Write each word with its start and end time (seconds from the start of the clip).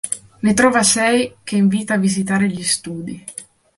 Ne 0.39 0.53
trova 0.55 0.81
sei 0.81 1.35
che 1.43 1.57
invita 1.57 1.93
a 1.93 1.97
visitare 1.97 2.47
gli 2.49 2.63
studi. 2.63 3.23